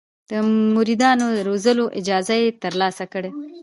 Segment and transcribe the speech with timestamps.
[0.29, 0.31] د
[0.75, 3.29] مریدانو د روزلو اجازه یې ترلاسه کړه.